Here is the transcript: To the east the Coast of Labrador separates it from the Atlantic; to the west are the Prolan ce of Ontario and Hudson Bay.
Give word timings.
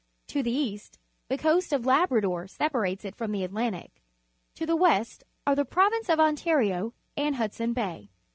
To 0.29 0.41
the 0.41 0.49
east 0.51 0.97
the 1.27 1.37
Coast 1.37 1.71
of 1.71 1.85
Labrador 1.85 2.47
separates 2.47 3.05
it 3.05 3.15
from 3.15 3.31
the 3.31 3.43
Atlantic; 3.43 4.01
to 4.55 4.65
the 4.65 4.75
west 4.75 5.23
are 5.45 5.53
the 5.55 5.63
Prolan 5.63 6.03
ce 6.03 6.09
of 6.09 6.19
Ontario 6.19 6.95
and 7.15 7.35
Hudson 7.35 7.71
Bay. 7.71 8.09